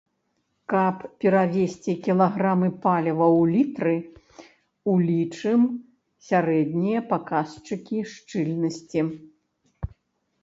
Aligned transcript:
Каб 0.71 0.95
перавесці 1.23 1.93
кілаграмы 2.05 2.69
паліва 2.85 3.27
ў 3.33 3.41
літры, 3.55 3.97
улічым 4.93 5.61
сярэднія 6.29 6.99
паказчыкі 7.11 7.99
шчыльнасці. 8.15 9.01